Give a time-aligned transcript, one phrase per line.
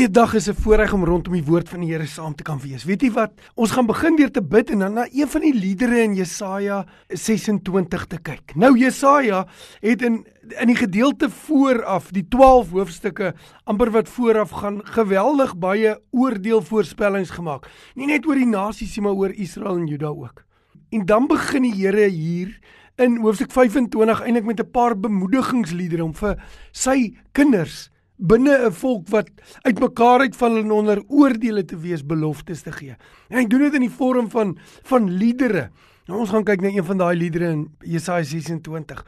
[0.00, 2.84] Goeiedag is 'n voorreg om rondom die woord van die Here saam te kan wees.
[2.84, 3.32] Weet jy wat?
[3.54, 6.86] Ons gaan begin deur te bid en dan na een van die liedere in Jesaja
[7.08, 8.54] 26 te kyk.
[8.54, 9.46] Nou Jesaja
[9.80, 10.26] het in
[10.60, 13.34] in die gedeelte vooraf, die 12 hoofstukke
[13.64, 17.68] amper wat vooraf gaan, geweldig baie oordeelvoorspellings gemaak.
[17.94, 20.44] Nie net oor die nasies nie, maar oor Israel en Juda ook.
[20.90, 22.58] En dan begin die Here hier
[22.96, 26.42] in hoofstuk 25 eintlik met 'n paar bemoedigingsliedere om vir
[26.72, 27.90] sy kinders
[28.20, 29.30] binne 'n volk wat
[29.62, 32.96] uitmekaar uitval en onder oordeele te wees beloftes te gee.
[33.28, 35.70] En hy doen dit in die vorm van van liedere.
[36.06, 39.04] Nou ons gaan kyk na een van daai liedere in Jesaja 26.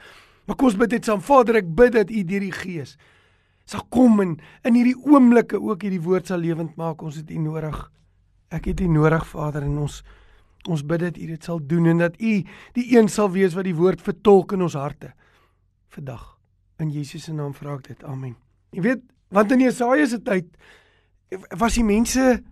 [0.46, 1.20] Maar kom ons bid net saam.
[1.20, 2.96] Vader, ek bid dat U deur die Gees
[3.64, 4.36] sal kom en
[4.66, 7.02] in hierdie oomblikke ook hierdie woord sal lewend maak.
[7.02, 7.78] Ons het U nodig.
[8.50, 10.02] Ek het U nodig, Vader, en ons
[10.70, 12.34] ons bid dat U dit sal doen en dat U
[12.78, 15.10] die een sal wees wat die woord vertolk in ons harte
[15.88, 16.38] vandag.
[16.78, 18.04] In Jesus se naam vra ek dit.
[18.04, 18.36] Amen.
[18.72, 20.48] Jy weet, want in Jesaja se tyd
[21.60, 22.42] was die mense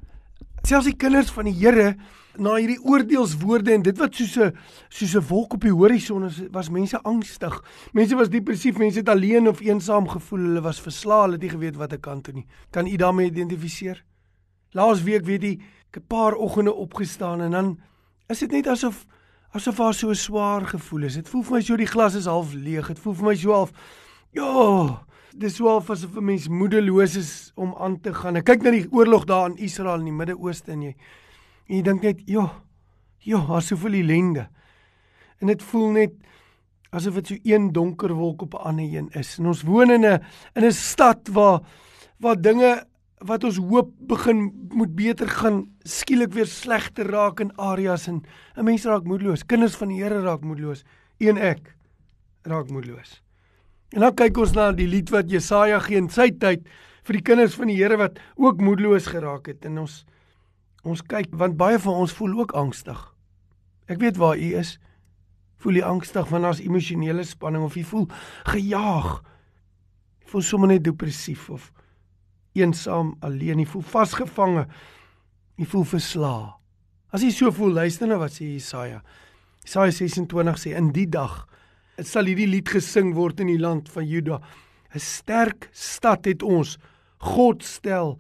[0.65, 1.95] selfs die kinders van die Here
[2.41, 4.53] na hierdie oordeelswoorde en dit wat soos 'n
[4.89, 7.63] soos 'n wolk op die horison is, was mense angstig.
[7.93, 11.51] Mense was depressief, mense het alleen of eensaam gevoel, hulle was verslae, hulle het nie
[11.51, 12.47] geweet wat ek kan doen nie.
[12.71, 14.05] Kan u daarmee identifiseer?
[14.73, 15.59] Laas week weet jy,
[15.91, 17.79] ek 'n paar oggende opgestaan en dan
[18.29, 19.07] is dit net asof
[19.53, 21.15] asof daar so swaar gevoel is.
[21.15, 22.87] Dit voel vir my so die glas is half leeg.
[22.87, 23.73] Dit voel vir my so half
[24.33, 25.03] ja,
[25.39, 28.37] dis so half asof 'n mens moedeloos is om aan te gaan.
[28.37, 30.95] Ek kyk na die oorlog daar in Israel in die Midde-Ooste en jy
[31.69, 32.51] en jy dink net, "Jo,
[33.19, 34.49] jo, daar's soveel ellende."
[35.41, 36.13] En dit voel net
[36.91, 39.39] asof dit so een donker wolk op 'n ander een is.
[39.39, 40.21] En ons woon in 'n
[40.55, 41.61] in 'n stad waar
[42.19, 42.87] waar dinge
[43.19, 48.23] wat ons hoop begin moet beter gaan skielik weer slegter raak in areas en
[48.57, 49.47] 'n mens raak moedeloos.
[49.47, 50.85] Kinders van die Here raak moedeloos.
[51.19, 51.77] Een ek
[52.43, 53.23] raak moedeloos.
[53.91, 56.69] En dan kyk ons na die lied wat Jesaja gee in sy tyd
[57.09, 60.05] vir die kinders van die Here wat ook moedeloos geraak het en ons
[60.87, 63.01] ons kyk want baie van ons voel ook angstig.
[63.91, 64.79] Ek weet waar u is.
[65.61, 68.07] Voel jy angstig want daar's emosionele spanning of jy voel
[68.49, 69.11] gejaag?
[70.23, 71.69] Jy voel sommer net depressief of
[72.57, 74.65] eensaam, alleen, jy voel vasgevange.
[75.61, 76.49] Jy voel verslae.
[77.11, 79.03] As jy so voel, luister nou wat sê Jesaja.
[79.67, 81.43] Jesaja 26 sê in die dag
[82.07, 84.41] sal hierdie lied gesing word in die land van Juda.
[84.95, 86.79] 'n Sterk stad het ons.
[87.19, 88.19] God stel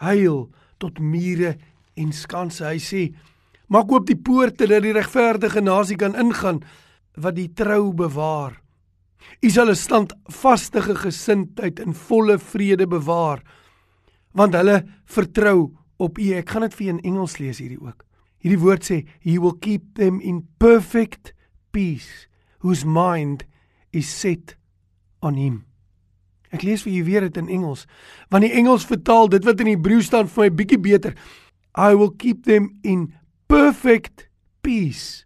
[0.00, 1.56] heil tot mure
[1.96, 2.64] en skanse.
[2.64, 3.14] Hy sê:
[3.68, 6.62] Maak oop die poorte dat die regverdige nasie kan ingaan
[7.16, 8.58] wat die trou bewaar.
[9.42, 13.42] U sal 'n standvaste gesindheid in volle vrede bewaar
[14.34, 16.32] want hulle vertrou op U.
[16.32, 18.04] Ek gaan dit vir in Engels lees hierdie ook.
[18.40, 21.34] Hierdie woord sê he will keep them in perfect
[21.70, 22.26] peace
[22.62, 23.44] whose mind
[23.92, 24.56] is set
[25.22, 25.64] on him.
[26.52, 27.86] Ek lees vir julle weer dit in Engels,
[28.30, 31.16] want die Engels vertaal dit wat in Hebreë staan vir my bietjie beter.
[31.72, 33.14] I will keep them in
[33.48, 34.28] perfect
[34.62, 35.24] peace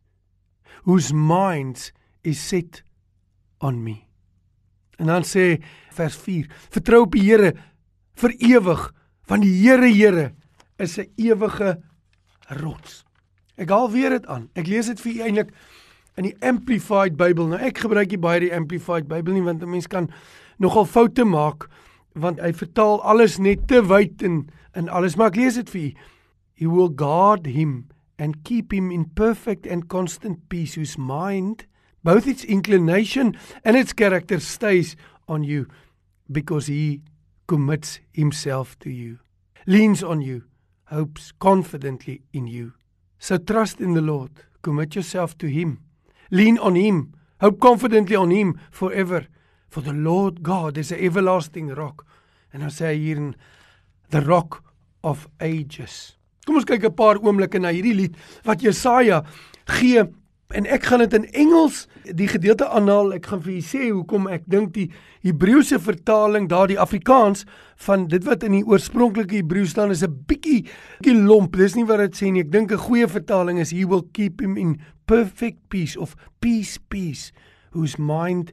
[0.86, 1.90] whose minds
[2.22, 2.84] is set
[3.60, 4.06] on me.
[5.02, 5.58] En dan sê
[5.98, 7.52] vers 4: Vertrou op die Here
[8.16, 8.86] vir ewig,
[9.26, 10.30] want die Here Here
[10.78, 11.82] is 'n ewige
[12.62, 13.04] rots.
[13.56, 14.48] Ek haal weer dit aan.
[14.54, 15.52] Ek lees dit vir u eintlik
[16.16, 17.48] in die Amplified Bybel.
[17.50, 20.10] Nou ek gebruik nie baie die Amplified Bybel nie want 'n mens kan
[20.58, 21.68] nogal foute maak
[22.14, 25.82] want hy vertaal alles net te wyd en en alles maar ek lees dit vir
[25.82, 25.92] u.
[26.54, 27.88] He will guard him
[28.18, 31.66] and keep him in perfect and constant peace whose mind
[32.02, 34.96] both its inclination and its character stays
[35.28, 35.66] on you
[36.30, 37.02] because he
[37.46, 39.18] commits himself to you
[39.66, 40.42] leans on you
[40.84, 42.72] hopes confidently in you
[43.18, 44.30] so trust in the lord
[44.62, 45.80] commit yourself to him
[46.30, 47.14] Lean on him.
[47.40, 49.26] Hope confidently on him forever.
[49.68, 52.06] For the Lord God is an everlasting rock.
[52.52, 53.34] En dan sê hy hier in
[54.10, 54.62] the rock
[55.04, 56.16] of ages.
[56.46, 59.24] Kom ons kyk 'n paar oomblikke na hierdie lied wat Jesaja
[59.66, 60.06] gee
[60.54, 63.12] en ek gaan dit in Engels die gedeelte aanhaal.
[63.16, 64.86] Ek gaan vir julle sê hoekom ek dink die
[65.26, 67.44] Hebreëse vertaling, daardie Afrikaans
[67.86, 70.68] van dit wat in die oorspronklike Hebreë staan is 'n bietjie
[71.00, 71.56] bietjie lomp.
[71.56, 72.42] Dis nie wat dit sê nie.
[72.42, 76.78] Ek dink 'n goeie vertaling is he will keep him in perfect peace of peace
[76.78, 77.32] peace
[77.72, 78.52] whose mind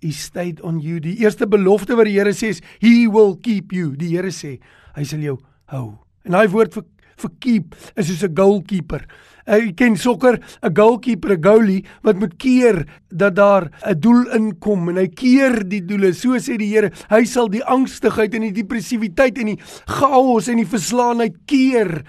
[0.00, 1.00] is stayed on you.
[1.00, 3.96] Die eerste belofte wat die Here sê is he will keep you.
[3.96, 4.58] Die Here sê
[4.96, 5.98] hy sal jou hou.
[6.24, 6.84] En daai woord vir
[7.16, 9.06] vir keep is soos 'n goalkeeper.
[9.44, 14.24] Uh, jy ken sokker, 'n goalkeeper, 'n goalie wat moet keer dat daar 'n doel
[14.32, 16.14] inkom en hy keer die doele.
[16.14, 20.56] So sê die Here, hy sal die angstigheid en die depressiwiteit en die chaos en
[20.56, 22.04] die verslaanheid keer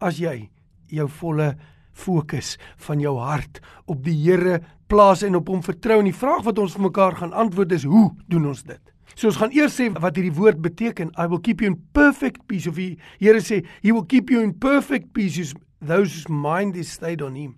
[0.00, 0.50] as jy
[0.88, 1.56] jou volle
[1.92, 5.98] fokus van jou hart op die Here plaas en op hom vertrou.
[5.98, 8.80] En die vraag wat ons vir mekaar gaan antwoord is: hoe doen ons dit?
[9.14, 11.12] So ons gaan eers sê wat hierdie woord beteken.
[11.16, 14.42] I will keep you in perfect peace of die Here sê he will keep you
[14.42, 15.54] in perfect peace
[15.86, 17.56] those whose mind is stayed on him.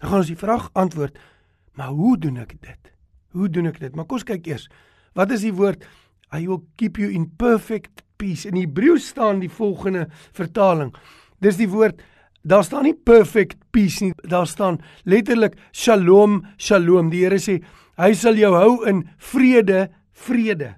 [0.00, 1.18] Dan gaan ons die vraag antwoord.
[1.78, 2.92] Maar hoe doen ek dit?
[3.36, 3.94] Hoe doen ek dit?
[3.94, 4.68] Maar kom ons kyk eers.
[5.18, 5.84] Wat is die woord
[6.34, 8.46] I will keep you in perfect peace?
[8.48, 10.06] In Hebreë staan die volgende
[10.36, 10.94] vertaling.
[11.42, 12.02] Dis die woord
[12.42, 14.14] daar staan nie perfect peace nie.
[14.24, 17.10] Daar staan letterlik shalom, shalom.
[17.12, 17.58] Die Here sê
[18.00, 20.74] hy sal jou hou in vrede, vrede.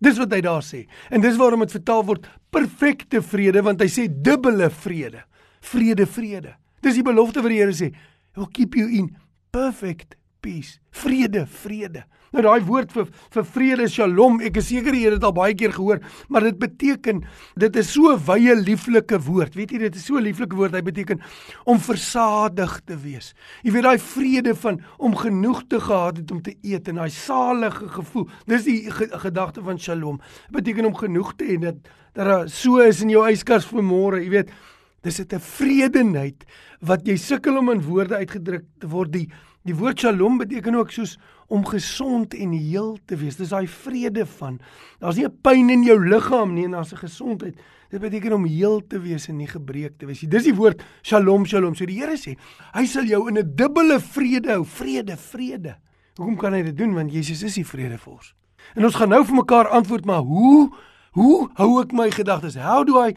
[0.00, 0.84] Dis wat hy daar sê.
[1.12, 5.24] En dis waarom dit vertaal word perfekte vrede want hy sê dubbele vrede.
[5.64, 6.56] Vrede, vrede.
[6.84, 7.92] Dis die belofte wat die Here sê.
[8.34, 9.14] He will keep you in
[9.54, 10.78] perfect peace.
[10.92, 12.04] Vrede, vrede.
[12.34, 15.54] Nou daai woord vir vir vrede shalom, ek is seker jy het dit al baie
[15.54, 17.20] keer gehoor, maar dit beteken
[17.62, 19.54] dit is so wye lieflike woord.
[19.54, 20.74] Weet jy dit is so lieflike woord.
[20.74, 21.22] Hy beteken
[21.70, 23.30] om versadig te wees.
[23.62, 27.14] Jy weet daai vrede van om genoeg te gehad het om te eet en daai
[27.14, 28.26] salige gevoel.
[28.50, 30.18] Dis die gedagte van shalom.
[30.54, 31.78] Beteken om genoeg te hê dat
[32.14, 34.50] dat so is in jou yskas vir môre, jy weet.
[35.04, 36.44] Dis 'n tevredenheid
[36.80, 39.12] wat jy sukkel om in woorde uitgedruk te word.
[39.12, 39.28] Die
[39.64, 41.18] die woord Shalom beteken ook soos
[41.48, 43.36] om gesond en heel te wees.
[43.36, 44.60] Dis daai vrede van
[45.00, 47.54] daar's nie 'n pyn in jou liggaam nie en daar's 'n gesondheid.
[47.90, 50.30] Dit beteken om heel te wees en nie gebreek te wees nie.
[50.30, 51.74] Dis die woord Shalom, Shalom.
[51.74, 52.36] So die Here sê,
[52.72, 54.64] hy sal jou in 'n dubbele vrede hou.
[54.64, 55.76] Vrede, vrede.
[56.16, 56.94] Hoekom kan hy dit doen?
[56.94, 58.34] Want Jesus is die vredevors.
[58.74, 60.72] En ons gaan nou vir mekaar antwoord, maar hoe
[61.14, 62.56] Hoe hou ek my gedagtes?
[62.58, 63.14] How do I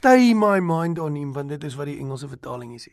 [0.00, 1.32] stay my mind on him?
[1.36, 2.92] Want dit is wat die Engelse vertaling sê.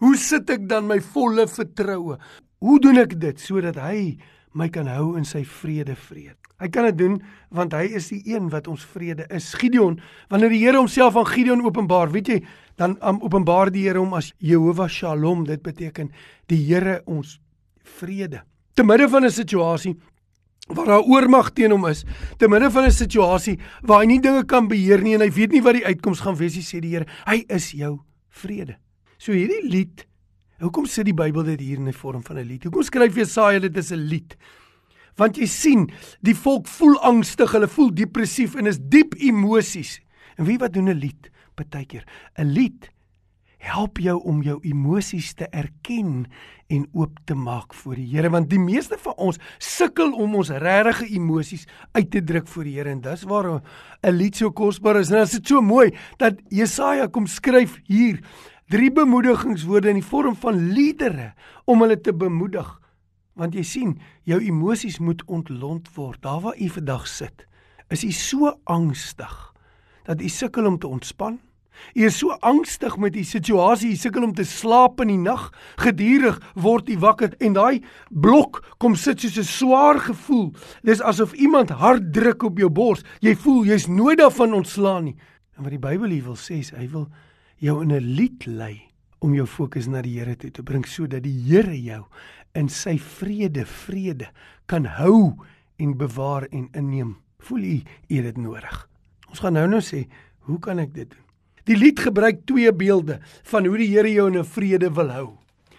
[0.00, 2.16] Hoe sit ek dan my volle vertroue?
[2.64, 4.16] Hoe doen ek dit sodat hy
[4.56, 6.38] my kan hou in sy vrede vrede?
[6.58, 7.18] Hy kan dit doen
[7.54, 9.52] want hy is die een wat ons vrede is.
[9.60, 9.98] Gideon,
[10.32, 12.38] wanneer die Here homself aan Gideon openbaar, weet jy,
[12.80, 15.44] dan um, openbaar die Here hom as Jehovah Shalom.
[15.46, 16.10] Dit beteken
[16.50, 17.36] die Here ons
[17.98, 18.42] vrede.
[18.74, 19.98] Te midde van 'n situasie
[20.68, 22.04] waar daar oormag teen hom is,
[22.38, 25.52] te midde van 'n situasie waar hy nie dinge kan beheer nie en hy weet
[25.52, 28.76] nie wat die uitkoms gaan wees nie, sê die Here, hy is jou vrede.
[29.18, 30.06] So hierdie lied,
[30.60, 32.64] hoekom sit die Bybel dit hier in die vorm van 'n lied?
[32.64, 34.36] Hoekom skryf Jesaja dit is 'n lied?
[35.16, 35.90] Want jy sien,
[36.22, 40.00] die volk voel angstig, hulle voel depressief en is diep emosies.
[40.36, 41.30] En wie wat doen 'n lied?
[41.54, 42.04] Partykeer
[42.38, 42.90] 'n lied
[43.68, 46.26] help jou om jou emosies te erken
[46.68, 50.50] en oop te maak voor die Here want die meeste van ons sukkel om ons
[50.50, 52.90] regte emosies uit te druk voor die Here.
[52.90, 53.60] En dis waar
[54.02, 55.10] 'n lied so kosbaar is.
[55.10, 58.20] En dit is so mooi dat Jesaja kom skryf hier
[58.68, 61.34] drie bemoedigingswoorde in die vorm van liedere
[61.64, 62.80] om hulle te bemoedig.
[63.34, 66.22] Want jy sien jou emosies moet ontlont word.
[66.22, 67.48] Daar waar u vandag sit
[67.88, 69.52] is u so angstig
[70.04, 71.38] dat u sukkel om te ontspan
[71.94, 75.48] U is so angstig met die situasie, u sukkel om te slaap in die nag.
[75.76, 77.80] Gedurig word u wakker en daai
[78.10, 80.52] blok kom sit soos 'n swaar gevoel.
[80.82, 83.02] Dis asof iemand hard druk op jou bors.
[83.20, 85.16] Jy voel jy's nooit daarvan ontslaan nie.
[85.56, 87.08] En wat die Bybel hier wil sê is hy wil
[87.58, 88.82] jou in 'n lied lei
[89.18, 92.04] om jou fokus na die Here toe te bring sodat die Here jou
[92.54, 94.30] in sy vrede, vrede
[94.66, 95.44] kan hou
[95.78, 97.16] en bewaar en inneem.
[97.38, 98.88] Voel u u dit nodig.
[99.28, 100.06] Ons gaan nou nou sê,
[100.48, 101.27] hoe kan ek dit doen?
[101.68, 103.18] Die lied gebruik twee beelde
[103.50, 105.28] van hoe die Here jou in 'n vrede wil hou.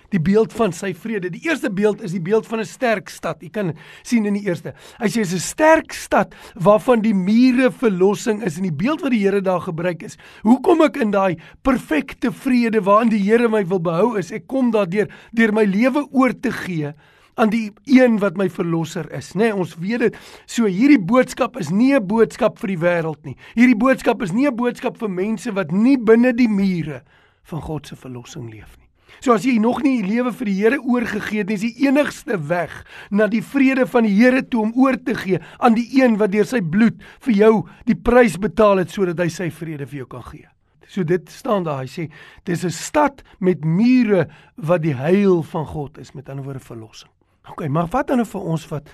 [0.09, 1.30] Die beeld van sy vrede.
[1.30, 3.41] Die eerste beeld is die beeld van 'n sterk stad.
[3.41, 4.74] Jy kan sien in die eerste.
[5.00, 9.12] Hy sê dis 'n sterk stad waarvan die mure verlossing is en die beeld wat
[9.12, 10.18] die Here daar gebruik is.
[10.41, 14.31] Hoe kom ek in daai perfekte vrede waarin die Here my wil behou is?
[14.31, 16.93] Ek kom daardeur deur my lewe oor te gee
[17.39, 19.48] aan die een wat my verlosser is, nê?
[19.48, 20.17] Nee, ons weet dit.
[20.46, 23.38] So hierdie boodskap is nie 'n boodskap vir die wêreld nie.
[23.55, 27.01] Hierdie boodskap is nie 'n boodskap vir mense wat nie binne die mure
[27.43, 28.89] van God se verlossing leef nie.
[29.22, 31.88] So as jy nog nie die lewe vir die Here oorgegee het nie, is die
[31.88, 35.88] enigste weg na die vrede van die Here toe om oor te gee aan die
[36.01, 37.53] een wat deur sy bloed vir jou
[37.86, 40.48] die prys betaal het sodat hy sy vrede vir jou kan gee.
[40.88, 42.10] So dit staan daar, hy sê
[42.46, 47.12] dis 'n stad met mure wat die heil van God is, met ander woorde verlossing.
[47.50, 48.89] OK, maar wat dan nou vir ons wat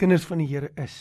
[0.00, 0.94] kinders van die Here is?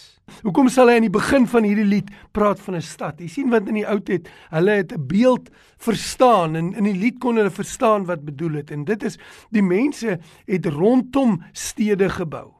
[0.44, 3.20] Hoekom sal hy aan die begin van hierdie lied praat van 'n stad?
[3.20, 7.00] Jy sien wat in die ou tyd, hulle het 'n beeld verstaan en in die
[7.00, 9.18] lied kon hulle verstaan wat bedoel het en dit is
[9.52, 12.54] die mense het rondom stede gebou.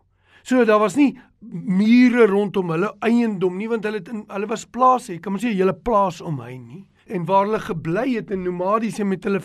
[0.44, 4.66] So daar was nie mure rondom hulle eiendom nie want hulle het in hulle was
[4.66, 8.32] plase, jy kan maar sê 'n hele plaas omheen nie en waar hulle gebly het
[8.32, 9.42] in nomadiese met hulle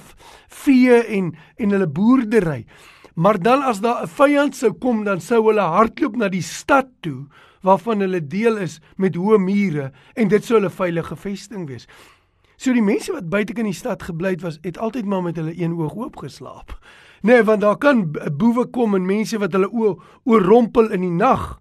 [0.49, 2.65] vee en en hulle boerdery.
[3.15, 6.87] Maar dan as daar 'n vyand sou kom, dan sou hulle hardloop na die stad
[7.01, 7.27] toe
[7.61, 11.87] waarvan hulle deel is met hoë mure en dit sou hulle veilige vesting wees.
[12.57, 15.37] So die mense wat buite in die stad gebly het was het altyd maar met
[15.37, 16.79] hulle een oog oop geslaap.
[17.23, 19.95] Nee, want daar kan boewe kom en mense wat hulle oë
[20.25, 21.61] oorrompel in die nag.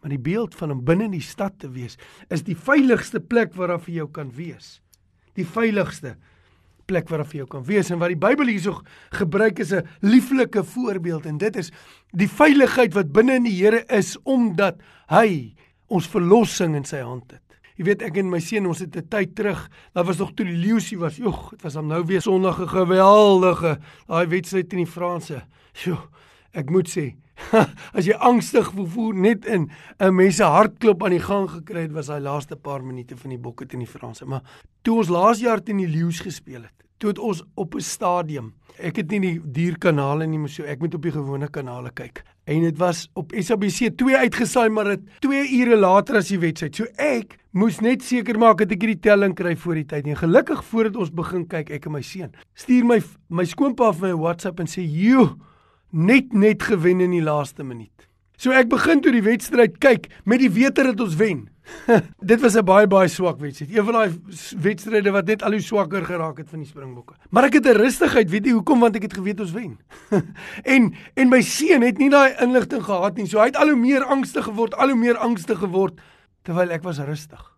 [0.00, 1.94] Maar die beeld van om binne in die stad te wees
[2.28, 4.82] is die veiligste plek waar daar vir jou kan wees.
[5.34, 6.16] Die veiligste
[6.86, 9.86] plek waar daar vir jou kan wees en wat die Bybel hierso gebruik is 'n
[10.00, 11.70] lieflike voorbeeld en dit is
[12.12, 15.54] die veiligheid wat binne in die Here is omdat hy
[15.88, 17.40] ons verlossing in sy hand het.
[17.74, 20.46] Jy weet ek en my seun ons het 'n tyd terug, daar was nog toe
[20.46, 21.16] die leeusie was.
[21.16, 25.42] Jogg, dit was hom nou weer Sondag 'n geweldige daai wedstryd in die Franse.
[25.72, 25.98] Sjoe,
[26.52, 27.16] ek moet sê,
[27.96, 31.92] as jy angstig voel net in 'n mens se hartklop aan die gang gekry het
[31.92, 34.24] was daai laaste paar minute van die bokke teen die Franse.
[34.24, 34.42] Maar
[34.82, 38.54] toe ons laas jaar teen die leeu's gespeel het, toe het ons op 'n stadium.
[38.78, 42.24] Ek het nie die dierkanale nie, so ek moet op die gewone kanale kyk.
[42.44, 46.76] En dit was op SABC 2 uitgesaai, maar dit 2 ure later as die wedstryd.
[46.76, 50.06] So ek moes net seker maak dat ek hierdie telling kry voor die tyd.
[50.06, 54.08] En gelukkig voordat ons begin kyk, ek en my seun, stuur my my skoonpa vir
[54.08, 55.36] my WhatsApp en sê, "Jo,
[55.94, 60.42] net net gewen in die laaste minuut." So ek begin toe die wedstryd kyk met
[60.42, 61.46] die wete dat ons wen.
[62.30, 63.70] dit was 'n baie baie swak wedstryd.
[63.70, 64.10] Een van daai
[64.60, 67.14] wedstryde wat net al hoe swakker geraak het van die Springbokke.
[67.30, 68.80] Maar ek het 'n rustigheid, weet jy hoekom?
[68.80, 69.78] Want ek het geweet ons wen.
[70.74, 73.26] en en my seun het nie daai inligting gehad nie.
[73.26, 76.00] So hy het al hoe meer angstig geword, al hoe meer angstig geword
[76.42, 77.53] terwyl ek was rustig.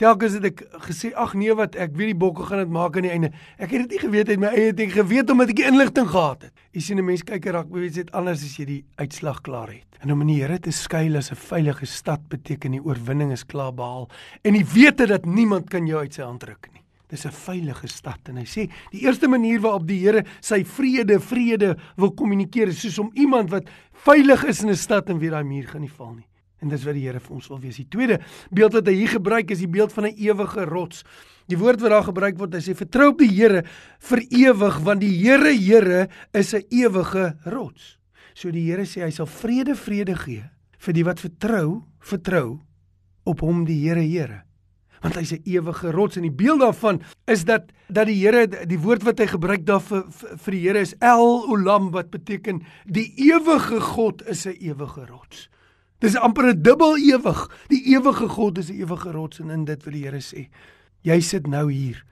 [0.00, 3.04] Telkens het ek gesê ag nee wat ek weet die bokke gaan dit maak aan
[3.04, 3.28] die einde.
[3.60, 6.46] Ek het dit nie geweet uit my eie ding geweet omdat ek die inligting gehad
[6.46, 6.62] het.
[6.72, 10.00] Jy sien 'n mens kyk 'n rugby wedstryd anders as jy die uitslag klaar het.
[10.00, 13.44] En om in die Here te skuil as 'n veilige stad beteken die oorwinning is
[13.44, 14.08] klaar behaal
[14.42, 16.82] en die wete dat niemand kan jou uit sy hand ruk nie.
[17.08, 21.20] Dis 'n veilige stad en hy sê die eerste manier waarop die Here sy vrede
[21.20, 25.32] vrede wil kommunikeer is soos om iemand wat veilig is in 'n stad en weer
[25.32, 26.29] daai muur gaan nie val nie.
[26.60, 27.76] En dis wat die Here vir ons wil wees.
[27.76, 31.04] Die tweede beeld wat hy hier gebruik is die beeld van 'n ewige rots.
[31.48, 33.64] Die woord wat daar gebruik word, hy sê vertrou op die Here
[33.98, 37.98] vir ewig want die Here Here is 'n ewige rots.
[38.34, 40.44] So die Here sê hy sal vrede vrede gee
[40.80, 42.60] vir die wat vertrou, vertrou
[43.28, 44.42] op hom die Here Here.
[45.02, 48.78] Want hy's 'n ewige rots en die beeld daarvan is dat dat die Here die
[48.78, 53.12] woord wat hy gebruik daar vir vir, die Here is El Olam wat beteken die
[53.16, 55.48] ewige God is 'n ewige rots.
[56.00, 57.40] Dis amper 'n dubbel ewig.
[57.68, 60.48] Die ewige God is 'n ewige rots en in dit wil die Here sê.
[61.02, 62.04] Jy sit nou hier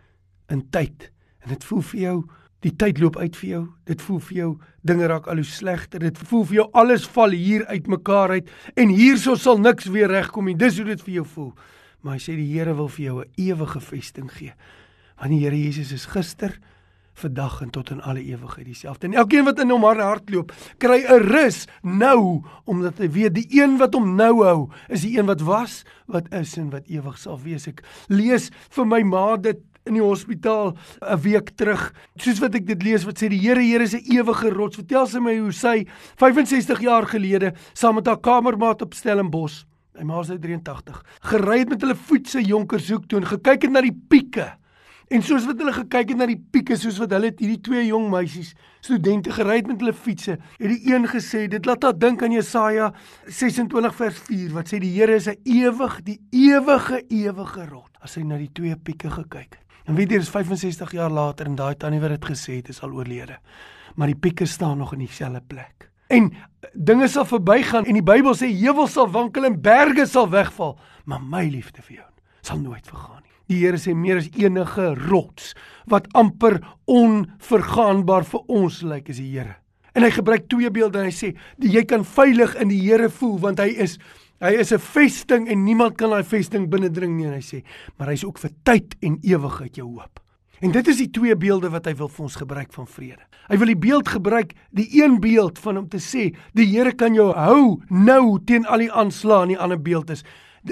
[0.48, 2.24] in tyd en dit voel vir jou
[2.60, 3.68] die tyd loop uit vir jou.
[3.84, 6.00] Dit voel vir jou dinge raak al hoe slegter.
[6.00, 10.44] Dit voel vir jou alles val hier uitmekaar uit en hierso sal niks weer regkom
[10.44, 10.56] nie.
[10.56, 11.52] Dis hoe dit vir jou voel.
[12.02, 14.52] Maar hy sê die Here wil vir jou 'n ewige vesting gee.
[15.18, 16.58] Want die Here Jesus is gister,
[17.18, 19.06] vandag en tot in alle ewigheid dieselfde.
[19.06, 23.48] En elkeen wat in hom hart loop, kry 'n rus nou omdat hy weet die
[23.60, 27.18] een wat hom nou hou, is die een wat was, wat is en wat ewig
[27.18, 27.66] sal wees.
[27.66, 29.58] Ek lees vir my ma dit
[29.88, 31.92] in die hospitaal 'n week terug.
[32.16, 34.76] Soos wat ek dit lees wat sê die Here Here is 'n ewige rots.
[34.76, 39.64] Vertel sy my hoe sy 65 jaar gelede saam met haar kamermaat op Stellenbosch,
[39.98, 43.70] my ma is nou 83, gery het met hulle voetse Jonkershoek toe en gekyk het
[43.70, 44.58] na die pieke
[45.08, 48.10] En soos wat hulle gekyk het na die pieke soos wat hulle hierdie twee jong
[48.12, 48.50] meisies
[48.84, 52.34] studente gery het met hulle fietsse, het die een gesê dit laat haar dink aan
[52.36, 52.90] Jesaja
[53.24, 57.90] 26 vers 4 wat sê die Here is 'n ewig, die ewige ewige rot.
[58.02, 59.64] As hy na die twee pieke gekyk het.
[59.86, 62.82] En weet jy, dis 65 jaar later en daai tannie wat dit gesê het is
[62.82, 63.38] al oorlede.
[63.96, 65.90] Maar die pieke staan nog in dieselfde plek.
[66.08, 66.32] En
[66.74, 71.20] dinge sal verbygaan en die Bybel sê heuwels sal wankel en berge sal wegval, maar
[71.22, 72.08] my liefde vir jou
[72.40, 73.27] sal nooit vergaan nie.
[73.48, 75.54] Die Here sê meer as enige rots
[75.88, 79.56] wat amper onvergaanbaar vir ons lyk is die Here.
[79.96, 81.32] En hy gebruik twee beelde en hy sê
[81.64, 83.96] jy kan veilig in die Here voel want hy is
[84.44, 87.64] hy is 'n vesting en niemand kan daai vesting binnendring nie en hy sê
[87.98, 90.20] maar hy's ook vir tyd en ewigheid jou hoop.
[90.60, 93.22] En dit is die twee beelde wat hy wil vir ons gebruik van vrede.
[93.48, 97.14] Hy wil die beeld gebruik, die een beeld van om te sê die Here kan
[97.14, 100.24] jou hou nou teen al die aanslae en die ander beeld is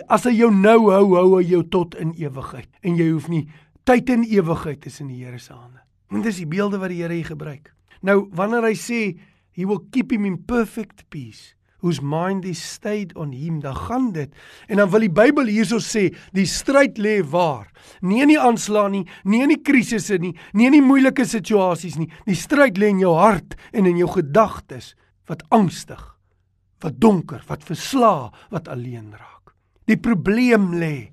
[0.09, 2.69] as hy jou nou hou, hou hy jou tot in ewigheid.
[2.83, 3.47] En jy hoef nie
[3.87, 5.83] tyd en ewigheid is in die Here se hande.
[6.11, 7.73] En dis die beelde wat die Here hier gebruik.
[8.03, 9.01] Nou wanneer hy sê
[9.57, 14.13] he will keep him in perfect peace whose mind is stayed on him dan gaan
[14.13, 14.33] dit
[14.69, 17.69] en dan wil die Bybel hierso sê die stryd lê waar
[18.01, 21.99] nie in die aanslag nie nie in die krisisse nie nie in die moeilike situasies
[22.01, 24.95] nie die stryd lê in jou hart en in jou gedagtes
[25.31, 26.03] wat angstig
[26.85, 29.36] wat donker wat versla wat alleen raak
[29.87, 31.13] Die probleem lê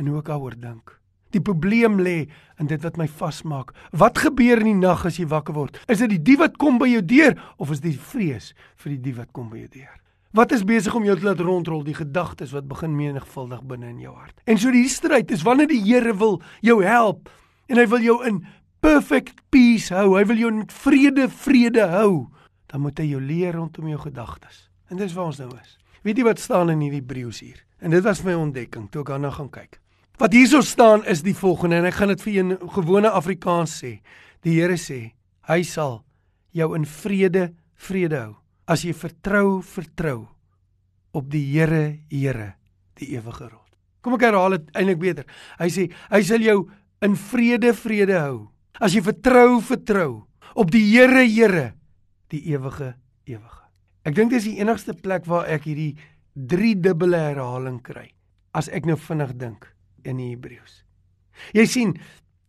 [0.00, 0.96] in hoe ek daaroor dink.
[1.30, 2.24] Die probleem lê
[2.58, 3.74] in dit wat my vasmaak.
[3.92, 5.78] Wat gebeur in die nag as jy wakker word?
[5.86, 8.96] Is dit die dief wat kom by jou deur of is dit die vrees vir
[8.96, 9.98] die dief wat kom by jou deur?
[10.34, 14.02] Wat is besig om jou te laat rondrol die gedagtes wat begin menigvuldig binne in
[14.02, 14.36] jou hart?
[14.46, 17.28] En so die stryd is wanneer die Here wil jou help
[17.70, 18.44] en hy wil jou in
[18.80, 20.14] perfect peace hou.
[20.16, 22.30] Hy wil jou met vrede vrede hou.
[22.70, 24.68] Dan moet hy jou leer rondom jou gedagtes.
[24.90, 25.76] En dis waar ons nou is.
[26.06, 27.60] Weet jy wat staan in hierdie Hebreëus hier?
[27.80, 29.80] En dit was my ontdekking toe ek daarna gaan kyk.
[30.20, 33.98] Wat hierso staan is die volgende en ek gaan dit vir in gewone Afrikaans sê.
[34.44, 35.12] Die Here sê,
[35.48, 36.00] hy sal
[36.56, 38.34] jou in vrede vrede hou
[38.70, 40.28] as jy vertrou vertrou
[41.16, 42.54] op die Here Here,
[43.00, 43.76] die ewige rots.
[44.00, 45.28] Kom ek herhaal dit eintlik beter.
[45.60, 46.58] Hy sê hy sal jou
[47.04, 48.48] in vrede vrede hou
[48.80, 50.10] as jy vertrou vertrou
[50.56, 51.70] op die Here Here
[52.32, 52.94] die ewige
[53.28, 53.59] ewige.
[54.06, 55.96] Ek dink dis die enigste plek waar ek hierdie
[56.34, 58.08] drie dubbele herhaling kry
[58.56, 59.68] as ek nou vinnig dink
[60.04, 60.80] in die Hebreëus.
[61.56, 61.94] Jy sien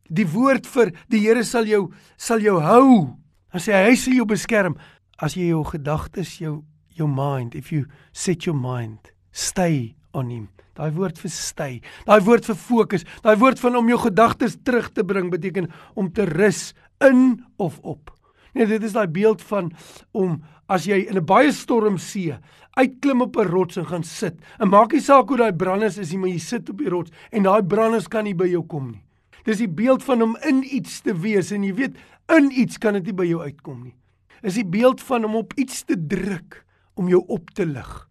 [0.09, 3.17] die woord vir die Here sal jou sal jou hou.
[3.51, 4.77] Dan sê hy sal jou beskerm
[5.21, 10.49] as jy jou gedagtes jou jou mind if you set your mind stay on him
[10.77, 14.87] Daai woord vir stay, daai woord vir fokus, daai woord van om jou gedagtes terug
[14.95, 15.67] te bring beteken
[15.99, 16.71] om te rus
[17.03, 18.13] in of op.
[18.55, 19.71] Nee, dit is daai beeld van
[20.15, 20.39] om
[20.71, 22.33] as jy in 'n baie storm see
[22.79, 24.35] uitklim op 'n rots en gaan sit.
[24.59, 27.11] En maak nie saak hoe daai branders is nie, maar jy sit op die rots
[27.31, 29.03] en daai branders kan nie by jou kom nie.
[29.43, 31.95] Dis die beeld van om in iets te wees en jy weet
[32.29, 33.95] in iets kan dit nie by jou uitkom nie.
[34.43, 38.07] Is die beeld van om op iets te druk om jou op te lig.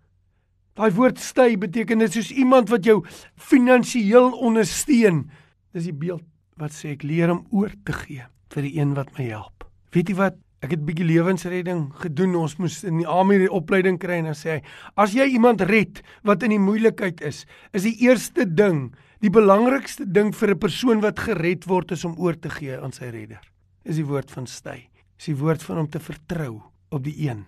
[0.75, 3.05] Daai woord stay beteken dit soos iemand wat jou
[3.37, 5.31] finansiëel ondersteun.
[5.73, 6.23] Dis die beeld
[6.57, 9.67] wat sê ek leer om oor te gee vir die een wat my help.
[9.95, 10.39] Weet jy wat?
[10.61, 12.37] Ek het bietjie lewensredding gedoen.
[12.37, 14.61] Ons moes in die army die opleiding kry en dan sê hy,
[15.01, 18.91] as jy iemand red wat in die moeilikheid is, is die eerste ding,
[19.25, 22.93] die belangrikste ding vir 'n persoon wat gered word is om oor te gee aan
[22.93, 23.41] sy redder.
[23.85, 24.89] Is die woord van stay.
[25.19, 27.45] Is die woord van om te vertrou op die een,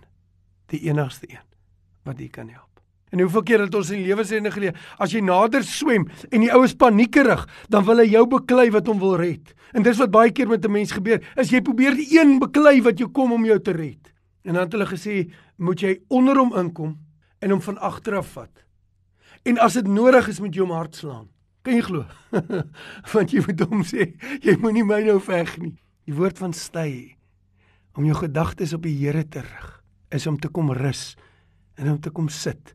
[0.68, 1.46] die enigste een
[2.04, 2.71] wat jy kan help.
[3.12, 6.62] En hoeveel keer het ons in lewensrede geleer, as jy nader swem en die ou
[6.64, 9.52] is paniekerig, dan wil hy jou beklei wat hom wil red.
[9.76, 12.80] En dis wat baie keer met 'n mens gebeur, is jy probeer die een beklei
[12.80, 14.12] wat jou kom om jou te red.
[14.44, 16.98] En dan het hulle gesê, moet jy onder hom inkom
[17.40, 18.64] en hom van agter af vat.
[19.44, 21.28] En as dit nodig is, moet jy hom hard slaan.
[21.62, 22.04] Kan jy glo?
[23.12, 25.76] Want jy moet hom sê, jy moenie my nou veg nie.
[26.06, 27.16] Die woord van stay
[27.94, 31.16] om jou gedagtes op die Here te rig, is om te kom rus
[31.76, 32.74] en om te kom sit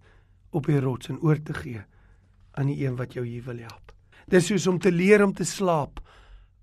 [0.55, 1.81] op die rots en oor te gee
[2.57, 3.93] aan die een wat jou hier wil help.
[4.27, 6.01] Dis soos om te leer om te slaap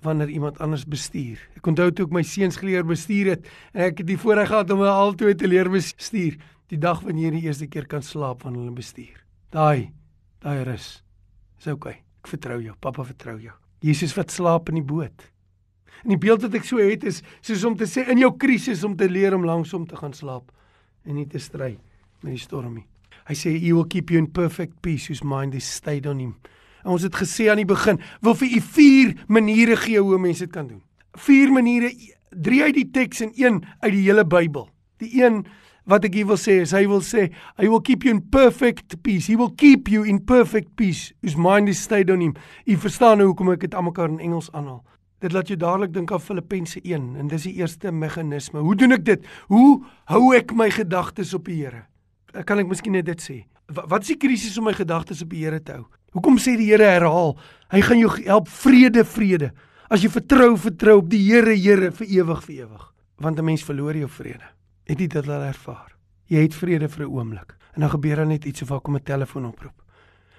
[0.04, 1.40] wanneer iemand anders bestuur.
[1.56, 4.72] Ek onthou toe ek my seuns geleer bestuur het en ek het die voorreg gehad
[4.74, 6.36] om hulle altoe te leer bestuur,
[6.68, 9.20] die dag wanneer jy die eerste keer kan slaap wanneer hulle bestuur.
[9.54, 9.92] Daai,
[10.44, 10.98] daai rus.
[11.56, 11.94] Dis oukei.
[11.94, 12.00] Okay.
[12.24, 12.74] Ek vertrou jou.
[12.80, 13.52] Pappa vertrou jou.
[13.84, 15.26] Jesus wat slaap in die boot.
[16.04, 18.84] En die beeld wat ek so het is soos om te sê in jou krisis
[18.84, 20.48] om te leer om langsom te gaan slaap
[21.04, 21.74] en nie te stry
[22.22, 22.86] met die storm nie.
[23.28, 26.34] Hy sê he will keep you in perfect peace whose mind is stayed on him.
[26.84, 30.44] En ons het gesê aan die begin, wil vir u vier maniere gee hoe mense
[30.44, 30.82] dit kan doen.
[31.24, 31.92] Vier maniere,
[32.30, 34.68] drie uit die teks en een uit die hele Bybel.
[35.00, 35.44] Die een
[35.88, 37.28] wat ek hier wil sê is hy wil sê
[37.60, 39.28] I will keep you in perfect peace.
[39.28, 42.36] He will keep you in perfect peace whose mind is stayed on him.
[42.68, 44.82] U verstaan nou hoekom ek dit almekaar in Engels aanhaal.
[45.24, 48.60] Dit laat jou dadelik dink aan Filippense 1 en dis die eerste meganisme.
[48.60, 49.28] Hoe doen ek dit?
[49.48, 49.78] Hoe
[50.12, 51.86] hou ek my gedagtes op die Here?
[52.42, 53.36] Kan ek miskien net dit sê.
[53.70, 55.86] Wat is die krisis om my gedagtes op die Here te hou?
[56.12, 57.36] Hoekom sê die Here herhaal,
[57.70, 59.52] hy gaan jou help vrede vrede.
[59.88, 62.92] As jy vertrou vertrou op die Here Here vir ewig vir ewig.
[63.22, 64.44] Want 'n mens verloor jou vrede.
[64.84, 65.94] Het jy dit al ervaar?
[66.26, 68.96] Jy het vrede vir 'n oomblik en dan gebeur daar net iets of daar kom
[68.96, 69.82] 'n telefoon oproep.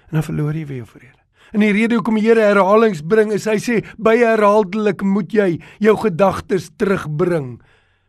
[0.08, 1.20] En dan verloor jy weer jou vrede.
[1.52, 5.60] En die rede hoekom die Here herhalings bring is hy sê by herhaaldelik moet jy
[5.78, 7.60] jou gedagtes terugbring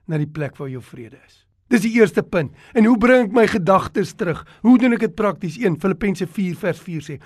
[0.08, 1.47] na die plek waar jou vrede is.
[1.67, 2.53] Dis die eerste punt.
[2.80, 4.45] En hoe bring ek my gedagtes terug?
[4.63, 5.58] Hoe doen ek dit prakties?
[5.60, 7.17] 1 Filippense 4 vers 4 sê: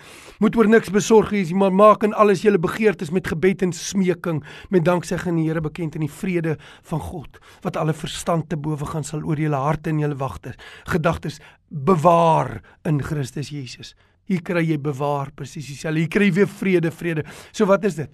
[0.41, 4.41] Moet oor niks besorg wees, maar maak in alles julle begeertes met gebed en smeking
[4.73, 6.57] met danksegging aan die Here bekend in die vrede
[6.89, 10.55] van God wat alle verstand te bowe gaan sal oor julle harte en julle wagte.
[10.89, 11.37] Gedagtes
[11.69, 13.93] bewaar in Christus Jesus.
[14.25, 16.01] Hier kry jy bewaar presies dieselfde.
[16.01, 17.25] Hier kry jy weer vrede, vrede.
[17.51, 18.11] So wat is dit?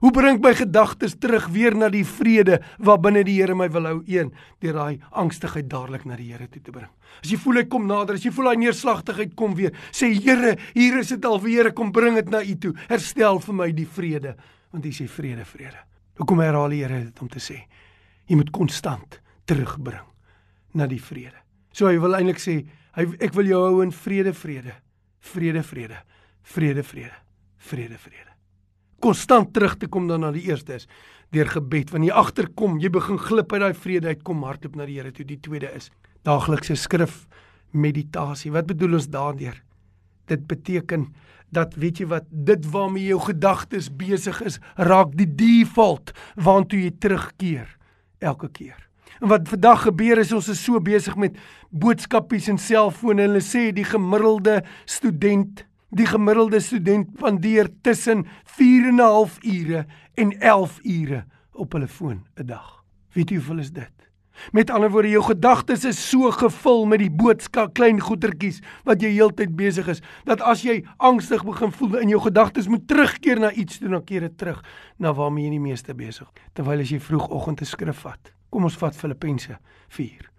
[0.00, 3.88] Hoe bring my gedagtes terug weer na die vrede wat binne die Here my wil
[3.88, 4.30] hou een
[4.64, 6.88] deur daai angstigheid dadelik na die Here toe te bring.
[7.20, 10.54] As jy voel hy kom nader, as jy voel daai neerslagtigheid kom weer, sê Here,
[10.72, 12.72] hier is dit al weer, kom bring dit na U toe.
[12.88, 14.34] Herstel vir my die vrede,
[14.72, 15.84] want U sê vrede, vrede.
[16.20, 17.60] Hoekom herhaal die Here dit om te sê
[18.30, 19.18] jy moet konstant
[19.50, 20.06] terugbring
[20.78, 21.34] na die vrede.
[21.74, 22.60] So hy wil eintlik sê,
[22.94, 24.78] hy ek wil jou hou in vrede, vrede.
[25.34, 26.02] Vrede, vrede.
[26.54, 27.16] Vrede, vrede.
[27.60, 28.29] Vrede, vrede
[29.00, 30.86] konstant terug te kom dan na die eerste is
[31.34, 31.92] deur gebed.
[31.94, 35.12] Wanneer jy agterkom jy begin glip uit daai vrede uit kom hardop na die Here
[35.14, 35.26] toe.
[35.26, 35.90] Die tweede is
[36.26, 37.24] daaglikse skrif
[37.70, 38.52] meditasie.
[38.52, 39.56] Wat bedoel ons daardeur?
[40.30, 41.10] Dit beteken
[41.54, 46.92] dat weet jy wat dit waarmee jou gedagtes besig is raak die default waartoe jy
[47.02, 47.66] terugkeer
[48.22, 48.78] elke keer.
[49.20, 51.36] En wat vandag gebeur is ons is so besig met
[51.70, 53.26] boodskapies en selfone.
[53.26, 59.86] Hulle sê die gemiddelde student, die gemiddelde student spandeer tussen 4 en 'n half ure
[60.14, 62.84] en 11 ure op hulle foon 'n dag.
[63.12, 64.00] Weet jy hoeveel is dit?
[64.52, 69.12] Met ander woorde, jou gedagtes is so gevul met die boodskap klein goetertjies wat jy
[69.12, 73.52] heeltyd besig is, dat as jy angstig begin voel in jou gedagtes moet terugkeer na
[73.52, 74.64] iets doen, dan keer dit terug
[74.98, 76.28] na waarmee jy die meeste besig.
[76.54, 78.32] Terwyl as jy vroegoggend 'n skrif vat.
[78.50, 80.30] Kom ons vat Filippense 4.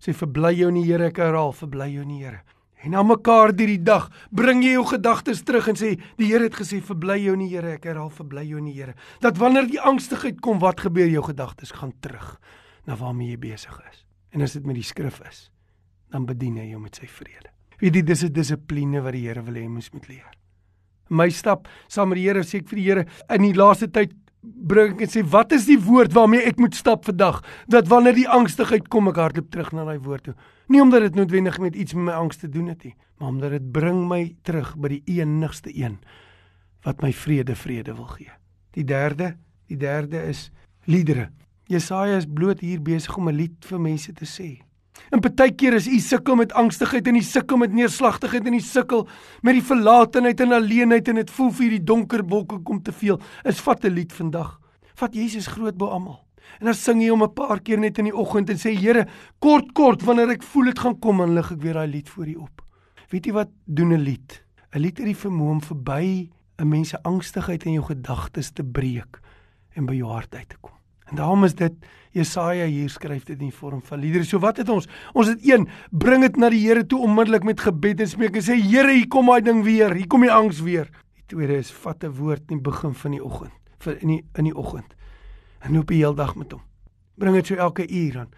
[0.00, 2.42] Sê verbly jou in die Here, ek herhaal, verbly jou in die Here.
[2.80, 6.56] En na mekaar hierdie dag bring jy jou gedagtes terug en sê die Here het
[6.56, 8.94] gesê verbly jou in die Here, ek herhaal verbly jou in die Here.
[9.20, 12.38] Dat wanneer die angstigheid kom, wat gebeur jou gedagtes gaan terug
[12.88, 14.04] na waarmee jy besig is.
[14.32, 15.50] En as dit met die skrif is,
[16.10, 17.52] dan bedien hy jou met sy vrede.
[17.80, 20.30] Weet jy, dis 'n dissipline wat die Here wil hê mens moet leer.
[21.10, 24.12] My stap saam met die Here sê ek vir die Here in die laaste tyd
[24.40, 28.28] bring en sê wat is die woord waarmee ek moet stap vandag dat wanneer die
[28.28, 30.34] angstigheid kom ek hardloop terug na daai woord toe.
[30.72, 33.50] Nie omdat dit noodwendig met iets met my angs te doen het nie, maar omdat
[33.58, 35.98] dit bring my terug by die enigste een
[36.86, 38.32] wat my vrede vrede wil gee.
[38.72, 39.34] Die derde,
[39.68, 40.48] die derde is
[40.88, 41.28] liedere.
[41.68, 44.69] Jesaja is bloot hier besig om 'n lied vir mense te sê.
[45.10, 48.60] En baie keer is u sukkel met angstigheid en u sukkel met neerslagtigheid en u
[48.60, 49.08] sukkel
[49.42, 53.20] met die verlatenheid en alleenheid en dit voel vir die donker wolke kom te veel.
[53.44, 54.60] Is vat 'n lied vandag.
[54.94, 56.24] Vat Jesus groot bo almal.
[56.58, 59.06] En dan sing jy hom 'n paar keer net in die oggend en sê Here,
[59.38, 62.26] kort kort wanneer ek voel dit gaan kom, dan lig ek weer daai lied voor
[62.26, 62.62] U op.
[63.10, 64.44] Weet jy wat doen 'n lied?
[64.74, 68.64] 'n Lied het die vermoë om verby 'n mens se angstigheid in jou gedagtes te
[68.64, 69.20] breek
[69.74, 70.79] en by jou hart uit te kom.
[71.10, 71.74] En daarom is dit
[72.14, 74.24] Jesaja hier skryf dit in die vorm van liedere.
[74.26, 74.86] So wat het ons?
[75.12, 78.46] Ons het een, bring dit na die Here toe onmiddellik met gebed en smeek en
[78.46, 79.94] sê Here, hier kom daai ding weer.
[79.94, 80.90] Hier kom die angs weer.
[81.18, 84.24] Die tweede is vat 'n woord in die begin van die oggend, vir in die
[84.34, 84.94] in die oggend.
[85.60, 86.62] En loop die hele dag met hom.
[87.18, 88.30] Bring dit so elke uur aan.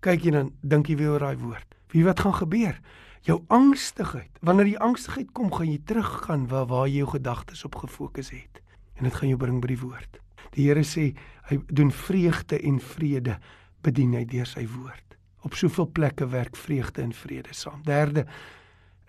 [0.00, 1.74] Kyk jy dan dink jy weer oor daai woord.
[1.92, 2.80] Wie wat gaan gebeur?
[3.22, 4.30] Jou angstigheid.
[4.40, 8.62] Wanneer die angstigheid kom, gaan jy teruggaan waar waar jy jou gedagtes op gefokus het.
[8.94, 10.25] En dit gaan jou bring by die woord.
[10.56, 11.10] Die Here sê
[11.50, 13.36] hy doen vreugde en vrede
[13.84, 15.16] bedien hy deur sy woord.
[15.46, 17.82] Op soveel plekke werk vreugde en vrede saam.
[17.84, 18.24] Derde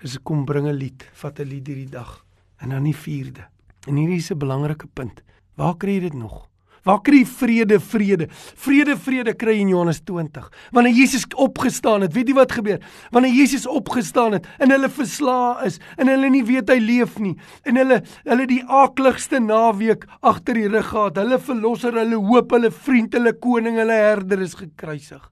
[0.06, 2.26] is kom bring 'n lied, vat 'n lied hierdie dag.
[2.60, 3.48] En dan die vierde.
[3.88, 5.24] En hierdie is 'n belangrike punt.
[5.56, 6.50] Waar kry jy dit nog?
[6.88, 8.28] Waar kry jy vrede, vrede?
[8.63, 10.45] Vrede, vrede kry jy in Johannes 20.
[10.71, 12.78] Wanneer Jesus opgestaan het, weet jy wat gebeur?
[13.12, 17.34] Wanneer Jesus opgestaan het en hulle verslaa is en hulle nie weet hy leef nie
[17.67, 21.19] en hulle hulle die aakligste naweek agter die rug gehad.
[21.19, 25.26] Hulle verlosser, hulle hoop, hulle vriend, hulle koning, hulle herder is gekruisig.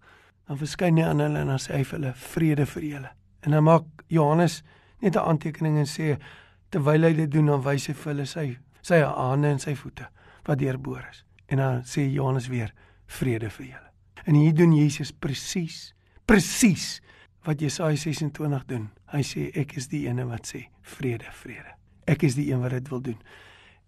[0.49, 3.13] Dan verskyn hy aan hulle en dan sê hy vir hulle vrede vir julle.
[3.47, 4.63] En dan maak Johannes
[4.99, 6.17] net 'n aantekening en sê
[6.69, 10.09] terwyl hy dit doen, dan wys hy vir hulle sy sy hande en sy voete
[10.45, 11.23] wat deurboor is.
[11.51, 12.73] En dan sê Johannes weer
[13.05, 13.91] vrede vir julle.
[14.25, 17.01] En hier doen Jesus presies presies
[17.45, 18.87] wat Jesaja 26 doen.
[19.13, 21.75] Hy sê ek is die een wat sê vrede, vrede.
[22.09, 23.19] Ek is die een wat dit wil doen.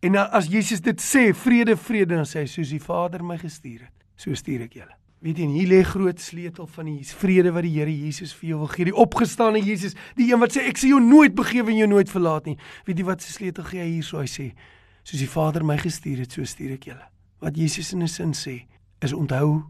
[0.05, 3.87] En as Jesus dit sê vrede, vrede dan sê hy soos die Vader my gestuur
[3.87, 4.93] het, so stuur ek julle.
[5.25, 8.61] Weet jy, hier lê groot sleutel van die vrede wat die Here Jesus vir jou
[8.61, 8.85] wil gee.
[8.91, 12.13] Die opgestane Jesus, die een wat sê ek sal jou nooit begewe en jou nooit
[12.13, 12.57] verlaat nie.
[12.85, 14.51] Weet jy wat se sleutel gee hy hier so hy sê
[15.01, 18.33] soos die Vader my gestuur het, so stuur ek julle wat Jesus in 'n sin
[18.33, 18.67] sê,
[19.01, 19.63] is onthou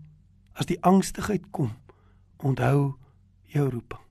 [0.54, 1.72] as die angstigheid kom,
[2.38, 2.96] onthou
[3.46, 4.02] jou roeping.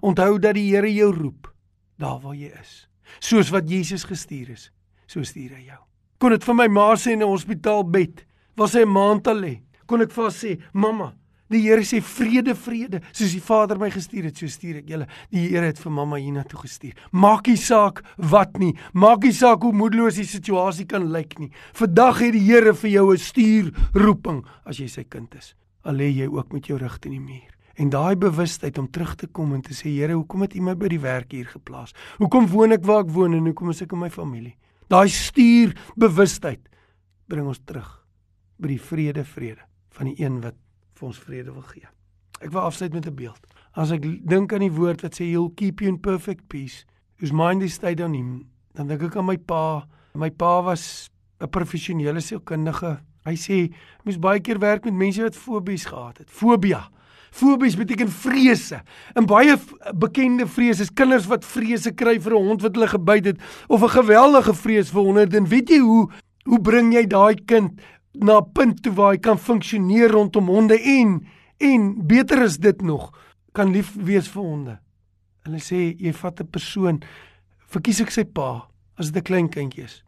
[0.00, 1.54] Onthou dat die Here jou roep
[1.98, 2.88] daar waar jy is.
[3.20, 4.70] Soos wat Jesus gestuur is,
[5.06, 5.80] so stuur hy jou.
[6.18, 8.24] Kon dit vir my ma sê in 'n hospitaalbed,
[8.56, 11.14] waar sy 'n maand al lê, kon ek vir haar sê, "Mamma,
[11.52, 15.06] Die Here sê vrede, vrede, soos die Vader my gestuur het, so stuur ek julle.
[15.32, 16.96] Die Here het vir mamma hiernatoe gestuur.
[17.12, 18.72] Maak nie saak wat nie.
[18.94, 21.50] Maak nie saak hoe moedeloos die situasie kan lyk nie.
[21.78, 25.54] Vandag het die Here vir jou 'n stuurroeping as jy sy kind is.
[25.84, 27.50] Al lê jy ook met jou rug teen die muur.
[27.76, 30.74] En daai bewustheid om terug te kom en te sê Here, hoekom het U my
[30.74, 31.92] by die werk hier geplaas?
[32.18, 34.56] Hoekom woon ek waar ek woon en hoekom is ek in my familie?
[34.88, 36.68] Daai stuur bewustheid
[37.26, 37.88] bring ons terug
[38.60, 39.64] by die vrede vrede
[39.96, 40.56] van die een wat
[41.02, 41.88] vir ons vrede wil gee.
[42.42, 43.42] Ek wil afsluit met 'n beeld.
[43.74, 46.84] As ek dink aan die woord wat sê he'll keep you in perfect peace,
[47.18, 49.86] whose mind is stayed on him, dan dink ek aan my pa.
[50.14, 51.10] My pa was
[51.40, 53.00] 'n professionele sielkundige.
[53.24, 53.72] Hy sê
[54.04, 56.30] mens baie keer werk met mense wat fobies gehad het.
[56.30, 56.90] Fobia.
[57.30, 58.82] Fobies beteken vrese.
[59.14, 59.56] En baie
[59.94, 63.38] bekende vrese is kinders wat vrese kry vir 'n hond wat hulle gebyt het
[63.68, 65.36] of 'n geweldige vrees vir honde.
[65.36, 66.10] En weet jy hoe
[66.44, 67.80] hoe bring jy daai kind
[68.12, 71.26] na 'n punt toe waar hy kan funksioneer rondom honde en
[71.58, 73.12] en beter is dit nog
[73.52, 74.78] kan lief wees vir honde.
[75.42, 77.02] Hulle sê jy vat 'n persoon
[77.66, 80.04] verkies ek sy pa as dit 'n klein kindjie is.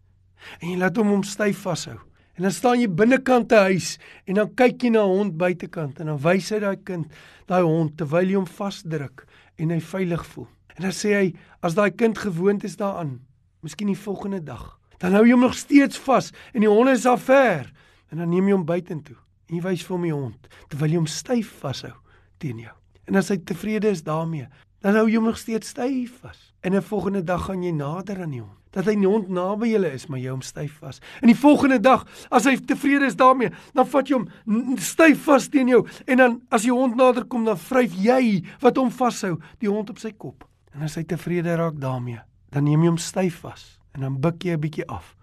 [0.61, 1.99] En jy laat hom hom styf vashou
[2.35, 3.95] En dan staan jy binnekant te huis
[4.27, 7.07] en dan kyk jy na 'n hond buitekant en dan wys hy daai kind
[7.47, 10.49] daai hond terwyl jy hom vasdruk en hy veilig voel.
[10.75, 13.21] En dan sê hy as daai kind gewoond is daaraan,
[13.63, 17.07] miskien die volgende dag, dan hou jy hom nog steeds vas en die hond is
[17.07, 17.71] al ver
[18.15, 19.17] en dan neem jy hom buitentoe.
[19.51, 21.93] En jy wys vir hom die hond terwyl jy hom styf vashou
[22.39, 22.75] teen jou.
[23.11, 24.47] En as hy tevrede is daarmee,
[24.85, 26.53] dan hou jy hom nog steeds styf vas.
[26.63, 28.59] En 'n volgende dag gaan jy nader aan die hond.
[28.71, 31.01] Dat hy nie hond naby julle is, maar jy hom styf vas.
[31.21, 35.49] En die volgende dag, as hy tevrede is daarmee, dan vat jy hom styf vas
[35.49, 39.41] teen jou en dan as die hond nader kom, dan vryf jy wat hom vashou,
[39.59, 40.49] die hond op sy kop.
[40.75, 44.35] En as hy tevrede raak daarmee, dan neem jy hom styf vas en dan buig
[44.43, 45.17] jy 'n bietjie af.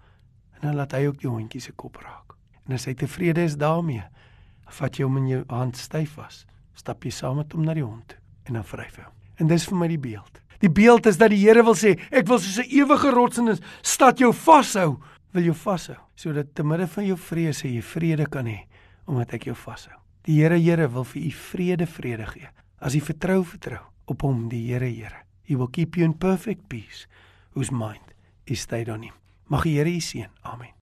[0.54, 2.31] En dan laat hy ook die hondjie se kop raak.
[2.66, 4.04] En as hy tevrede is daarmee,
[4.72, 6.44] vat jy hom in jou hand styf vas,
[6.74, 8.16] stap jy saam met hom na die hond
[8.48, 9.12] en dan vryf hom.
[9.40, 10.40] En dis vir my die beeld.
[10.62, 13.48] Die beeld is dat die Here wil sê, ek wil soos 'n ewige rots in
[13.48, 15.00] 'n stad jou vashou,
[15.32, 18.66] wil jou vashou, sodat te midde van jou vrese jy vrede kan hê
[19.06, 19.96] omdat ek jou vashou.
[20.22, 22.48] Die Here Here wil vir u vrede vrede gee.
[22.80, 25.24] As jy vertrou vertrou op hom, die Here Here.
[25.42, 27.08] He will keep you in perfect peace
[27.54, 28.14] whose mind
[28.46, 29.14] is stayed on him.
[29.48, 30.30] Mag die Here u seën.
[30.42, 30.70] Amen.